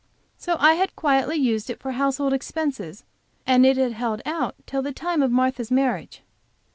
So 0.35 0.57
I 0.59 0.73
had 0.73 0.95
quietly 0.95 1.35
used 1.35 1.69
it 1.69 1.79
for 1.79 1.91
household 1.91 2.33
expenses, 2.33 3.03
and 3.45 3.67
it 3.67 3.77
had 3.77 3.93
held 3.93 4.23
out 4.25 4.55
till 4.65 4.79
about 4.79 4.89
the 4.89 4.93
time 4.99 5.21
of 5.21 5.29
Martha's 5.29 5.69
marriage. 5.69 6.23